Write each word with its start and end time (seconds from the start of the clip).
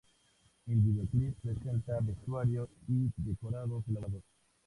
El 0.65 0.79
videoclip 0.81 1.39
presenta 1.41 1.99
vestuario 1.99 2.67
y 2.87 3.11
decorados 3.17 3.83
elaborados. 3.87 4.23